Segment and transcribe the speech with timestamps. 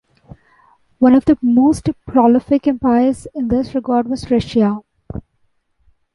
[0.97, 4.79] One of the most prolific empires in this regard was Russia.